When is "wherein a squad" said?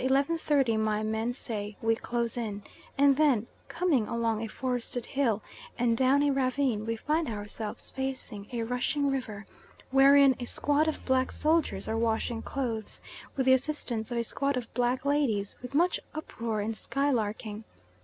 9.91-10.87